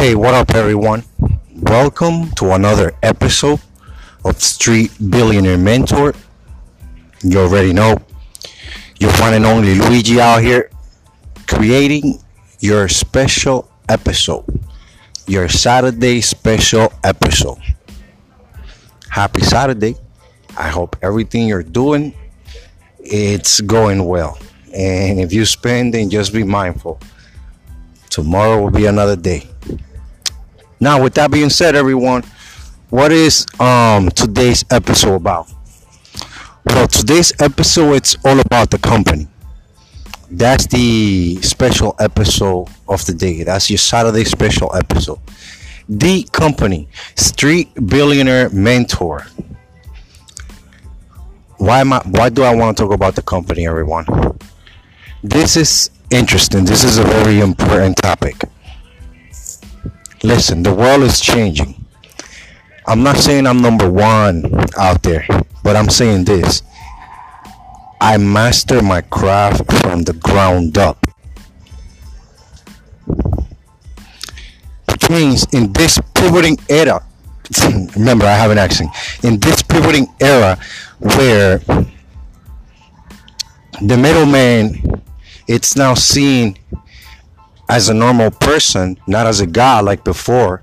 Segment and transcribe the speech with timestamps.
[0.00, 1.04] Hey, what up, everyone?
[1.60, 3.60] Welcome to another episode
[4.24, 6.14] of Street Billionaire Mentor.
[7.22, 7.98] You already know
[8.98, 10.70] your one and only Luigi out here
[11.46, 12.18] creating
[12.60, 14.46] your special episode,
[15.26, 17.58] your Saturday special episode.
[19.10, 19.96] Happy Saturday.
[20.56, 22.14] I hope everything you're doing
[23.00, 24.38] it's going well.
[24.72, 26.98] And if you spend, then just be mindful.
[28.08, 29.49] Tomorrow will be another day.
[30.80, 32.24] Now, with that being said, everyone,
[32.88, 35.52] what is um today's episode about?
[36.64, 39.28] Well, today's episode it's all about the company.
[40.30, 43.42] That's the special episode of the day.
[43.42, 45.18] That's your Saturday special episode.
[45.88, 49.26] The company, Street Billionaire Mentor.
[51.58, 54.06] Why am I, why do I want to talk about the company, everyone?
[55.22, 56.64] This is interesting.
[56.64, 58.36] This is a very important topic.
[60.22, 61.82] Listen, the world is changing.
[62.86, 64.44] I'm not saying I'm number one
[64.76, 65.26] out there,
[65.64, 66.62] but I'm saying this.
[68.02, 71.06] I master my craft from the ground up.
[74.90, 77.02] Which means in this pivoting era,
[77.96, 78.90] remember I have an accent,
[79.22, 80.58] in this pivoting era
[80.98, 81.58] where
[83.80, 85.02] the middleman
[85.48, 86.56] it's now seen
[87.70, 90.60] as a normal person, not as a god like before.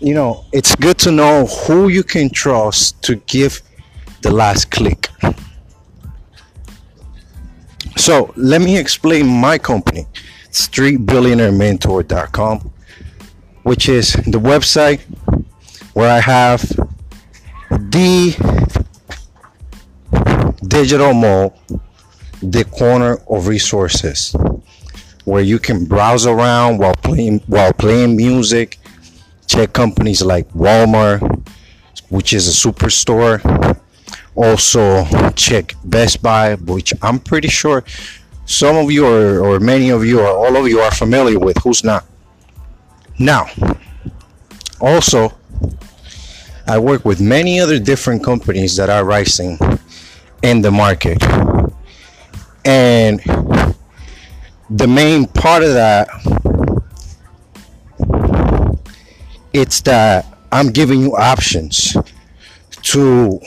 [0.00, 3.60] You know, it's good to know who you can trust to give
[4.22, 5.10] the last click.
[7.96, 10.06] So let me explain my company,
[10.50, 12.72] streetbillionairementor.com,
[13.64, 15.02] which is the website
[15.92, 16.62] where I have
[17.68, 18.34] the
[20.66, 21.54] digital mall
[22.42, 24.34] the corner of resources
[25.24, 28.78] where you can browse around while playing while playing music
[29.46, 31.20] check companies like walmart
[32.08, 33.40] which is a superstore.
[34.34, 35.04] Also
[35.36, 37.84] check best buy which i'm pretty sure
[38.44, 41.56] some of you or, or many of you or all of you are familiar with
[41.58, 42.04] who's not.
[43.18, 43.46] Now
[44.80, 45.32] also
[46.66, 49.58] i work with many other different companies that are rising
[50.42, 51.22] in the market
[52.64, 53.20] and
[54.70, 56.08] the main part of that
[59.52, 61.96] it's that I'm giving you options
[62.82, 63.40] to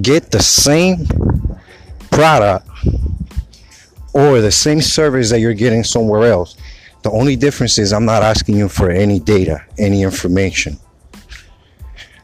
[0.00, 1.06] get the same
[2.10, 2.68] product
[4.12, 6.56] or the same service that you're getting somewhere else.
[7.02, 10.78] The only difference is I'm not asking you for any data, any information.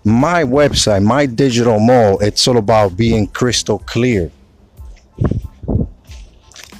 [0.04, 4.30] My website, my digital mall, it's all about being crystal clear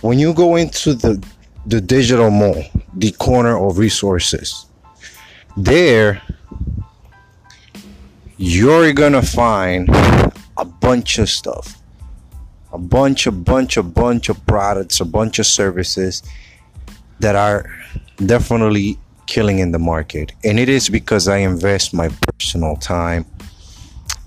[0.02, 1.22] when you go into the
[1.66, 4.66] the digital mall, the corner of resources,
[5.56, 6.22] there
[8.38, 9.86] you're gonna find
[10.56, 11.82] a bunch of stuff,
[12.72, 16.22] a bunch, a bunch, a bunch of products, a bunch of services
[17.18, 17.70] that are
[18.24, 23.26] definitely killing in the market, and it is because I invest my personal time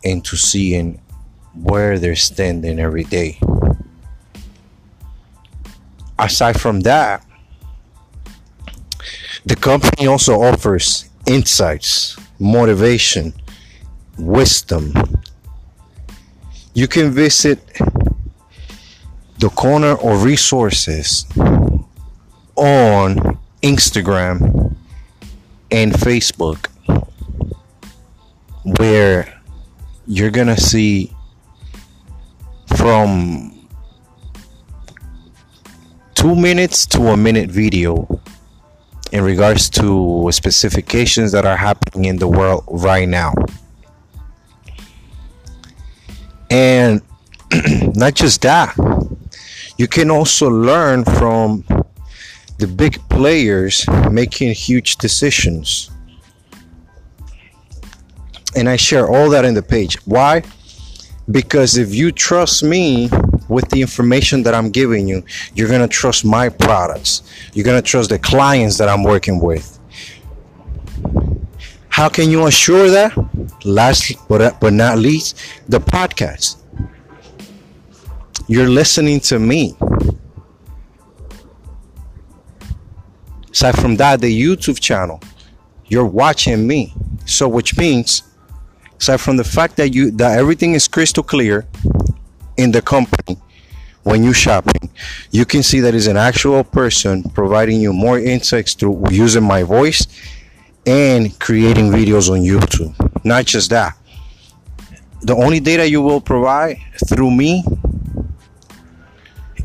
[0.03, 1.01] into seeing
[1.55, 3.39] where they're standing every day
[6.17, 7.25] aside from that,
[9.45, 13.33] the company also offers insights, motivation,
[14.17, 14.93] wisdom.
[16.73, 17.59] You can visit
[19.39, 21.25] the corner of resources
[22.55, 24.75] on Instagram
[25.71, 26.67] and Facebook
[28.79, 29.41] where
[30.07, 31.13] you're gonna see
[32.77, 33.52] from
[36.23, 38.07] two minutes to a minute video
[39.11, 43.33] in regards to specifications that are happening in the world right now.
[46.49, 47.01] And
[47.93, 48.73] not just that,
[49.77, 51.65] you can also learn from
[52.57, 55.91] the big players making huge decisions.
[58.55, 59.97] And I share all that in the page.
[60.05, 60.43] Why?
[61.29, 63.09] Because if you trust me
[63.49, 65.23] with the information that I'm giving you,
[65.55, 67.23] you're going to trust my products.
[67.53, 69.79] You're going to trust the clients that I'm working with.
[71.89, 73.13] How can you assure that?
[73.65, 75.37] Last but, but not least,
[75.67, 76.57] the podcast.
[78.47, 79.75] You're listening to me.
[83.51, 85.21] Aside from that, the YouTube channel,
[85.85, 86.93] you're watching me.
[87.25, 88.23] So, which means,
[88.99, 91.67] aside from the fact that you that everything is crystal clear,
[92.57, 93.37] in the company,
[94.03, 94.89] when you're shopping,
[95.31, 99.63] you can see that is an actual person providing you more insights through using my
[99.63, 100.07] voice
[100.85, 102.93] and creating videos on YouTube.
[103.23, 103.97] Not just that.
[105.21, 106.77] The only data you will provide
[107.07, 107.63] through me,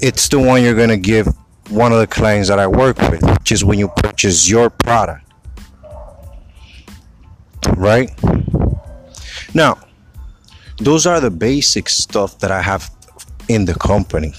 [0.00, 1.26] it's the one you're gonna give
[1.70, 5.24] one of the clients that I work with, which is when you purchase your product.
[7.76, 8.10] Right?
[9.52, 9.78] Now,
[10.78, 12.90] those are the basic stuff that I have
[13.48, 14.32] in the company.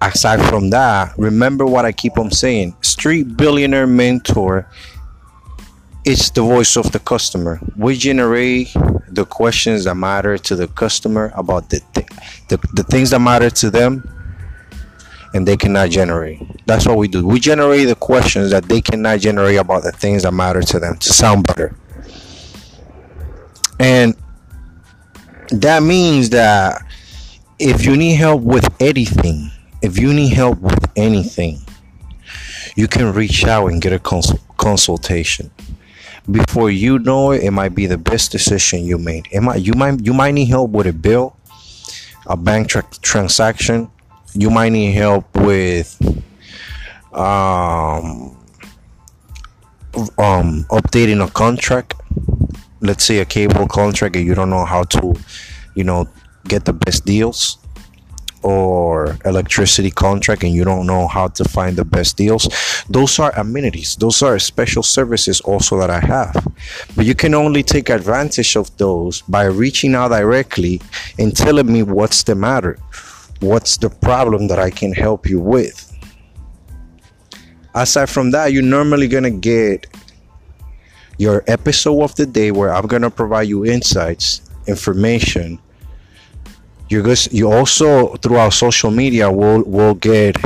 [0.00, 4.68] Aside from that, remember what I keep on saying Street Billionaire Mentor
[6.04, 7.60] is the voice of the customer.
[7.76, 8.72] We generate
[9.08, 12.08] the questions that matter to the customer about the, th-
[12.48, 14.10] the, the things that matter to them
[15.32, 16.40] and they cannot generate.
[16.66, 17.26] That's what we do.
[17.26, 20.96] We generate the questions that they cannot generate about the things that matter to them
[20.96, 21.74] to sound better.
[23.80, 24.14] And
[25.50, 26.84] that means that
[27.58, 29.50] if you need help with anything,
[29.82, 31.60] if you need help with anything,
[32.76, 35.50] you can reach out and get a cons- consultation.
[36.30, 39.28] Before you know it, it might be the best decision you made.
[39.30, 41.36] It might you might you might need help with a bill,
[42.26, 43.90] a bank tra- transaction.
[44.32, 46.00] You might need help with
[47.12, 48.36] um,
[50.18, 51.94] um, updating a contract
[52.84, 55.14] let's say a cable contract and you don't know how to
[55.74, 56.06] you know
[56.46, 57.58] get the best deals
[58.42, 62.46] or electricity contract and you don't know how to find the best deals
[62.88, 63.96] those are amenities.
[63.96, 66.34] Those are special services also that i have.
[66.94, 70.80] But you can only take advantage of those by reaching out directly
[71.18, 72.78] and telling me what's the matter
[73.40, 75.90] what's the problem that i can help you with.
[77.74, 79.86] Aside from that you're normally gonna get
[81.18, 85.58] your episode of the day where I'm gonna provide you insights, information.
[86.88, 90.36] You're just, you also through our social media will will get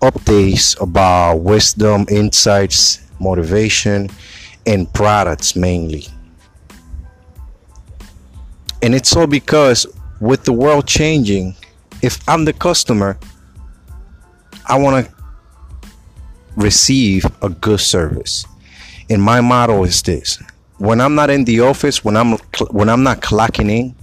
[0.00, 4.10] updates about wisdom, insights, motivation,
[4.66, 6.06] and products mainly.
[8.82, 9.86] And it's all because
[10.20, 11.56] with the world changing,
[12.02, 13.18] if I'm the customer,
[14.66, 15.14] I want to
[16.56, 18.46] receive a good service
[19.10, 20.42] and my motto is this.
[20.78, 22.32] When i'm not in the office when i'm
[22.70, 23.94] when i'm not clocking in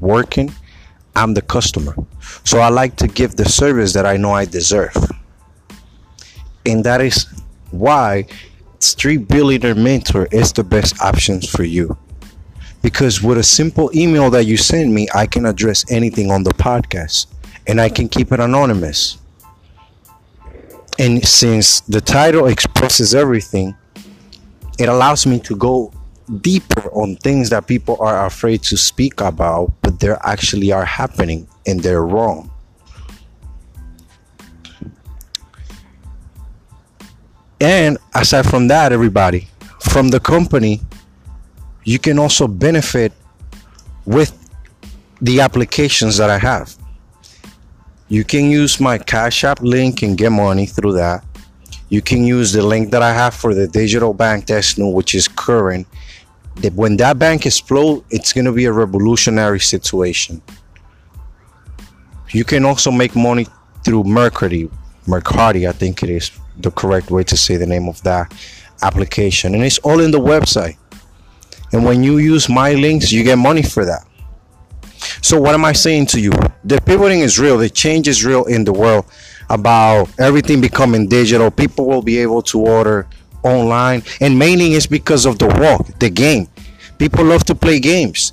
[0.00, 0.52] working
[1.14, 1.94] i'm the customer.
[2.44, 4.94] So i like to give the service that i know i deserve.
[6.64, 7.26] And that is
[7.70, 8.26] why
[8.80, 11.96] street billionaire mentor is the best options for you.
[12.82, 16.54] Because with a simple email that you send me i can address anything on the
[16.54, 17.26] podcast
[17.66, 19.18] and i can keep it anonymous.
[20.98, 23.76] And since the title expresses everything
[24.78, 25.92] it allows me to go
[26.40, 31.46] deeper on things that people are afraid to speak about, but they actually are happening
[31.66, 32.50] and they're wrong.
[37.60, 39.48] And aside from that, everybody,
[39.80, 40.82] from the company,
[41.84, 43.12] you can also benefit
[44.04, 44.32] with
[45.22, 46.76] the applications that I have.
[48.08, 51.24] You can use my Cash App link and get money through that
[51.88, 55.28] you can use the link that I have for the digital bank Desnu, which is
[55.28, 55.86] current.
[56.74, 60.42] When that bank explodes, it's going to be a revolutionary situation.
[62.30, 63.46] You can also make money
[63.84, 64.70] through Mercari,
[65.06, 68.34] Mercari, I think it is the correct way to say the name of that
[68.82, 70.76] application, and it's all in the website.
[71.72, 74.06] And when you use my links, you get money for that.
[75.22, 76.32] So what am I saying to you?
[76.64, 77.58] The pivoting is real.
[77.58, 79.06] The change is real in the world
[79.48, 81.50] about everything becoming digital.
[81.50, 83.06] People will be able to order
[83.42, 86.48] online, and mainly it's because of the walk, the game.
[86.98, 88.32] People love to play games,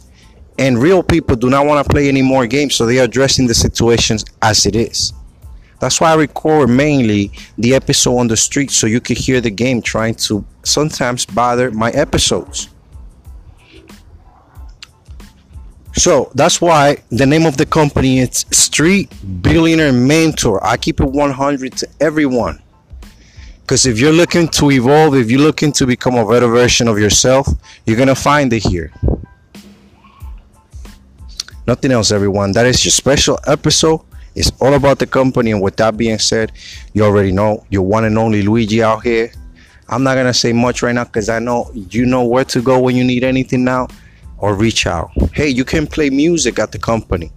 [0.57, 3.47] and real people do not want to play any more games, so they are addressing
[3.47, 5.13] the situations as it is.
[5.79, 9.51] That's why I record mainly the episode on the street so you can hear the
[9.51, 12.69] game trying to sometimes bother my episodes.
[16.03, 19.09] So that's why the name of the company is Street
[19.41, 20.59] Billionaire Mentor.
[20.61, 22.61] I keep it 100 to everyone.
[23.61, 26.99] Because if you're looking to evolve, if you're looking to become a better version of
[26.99, 27.47] yourself,
[27.85, 28.91] you're going to find it here.
[31.67, 32.51] Nothing else, everyone.
[32.51, 34.01] That is your special episode.
[34.35, 35.51] It's all about the company.
[35.51, 36.51] And with that being said,
[36.91, 39.31] you already know your one and only Luigi out here.
[39.87, 42.61] I'm not going to say much right now because I know you know where to
[42.61, 43.87] go when you need anything now
[44.37, 45.11] or reach out.
[45.33, 47.31] Hey, you can play music at the company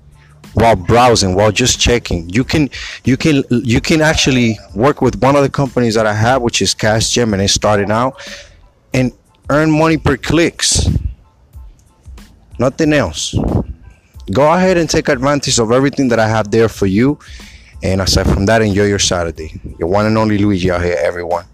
[0.55, 2.29] while browsing, while just checking.
[2.31, 2.71] You can
[3.05, 6.63] you can you can actually work with one of the companies that I have, which
[6.63, 8.21] is CashGem, and it started out
[8.95, 9.13] and
[9.51, 10.89] earn money per clicks.
[12.59, 13.35] Nothing else.
[14.33, 17.19] go ahead and take advantage of everything that I have there for you.
[17.83, 19.61] And aside from that, enjoy your Saturday.
[19.79, 21.45] Your one and only Luigi out here, everyone.